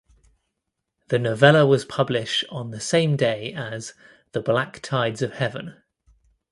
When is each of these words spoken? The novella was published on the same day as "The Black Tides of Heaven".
The 1.09 1.19
novella 1.19 1.63
was 1.67 1.85
published 1.85 2.45
on 2.49 2.71
the 2.71 2.79
same 2.79 3.15
day 3.15 3.53
as 3.53 3.93
"The 4.31 4.41
Black 4.41 4.81
Tides 4.81 5.21
of 5.21 5.33
Heaven". 5.33 5.75